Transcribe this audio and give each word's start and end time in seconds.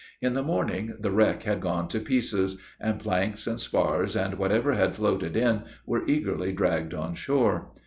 In 0.19 0.33
the 0.33 0.41
morning 0.41 0.97
the 0.99 1.11
wreck 1.11 1.43
had 1.43 1.61
gone 1.61 1.87
to 1.89 1.99
pieces; 1.99 2.57
and 2.79 2.97
planks, 2.97 3.45
and 3.45 3.59
spars, 3.59 4.15
and 4.15 4.39
whatever 4.39 4.73
had 4.73 4.95
floated 4.95 5.37
in, 5.37 5.61
were 5.85 6.07
eagerly 6.07 6.51
dragged 6.51 6.95
on 6.95 7.13
shore. 7.13 7.69